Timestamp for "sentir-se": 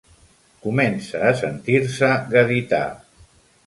1.43-2.13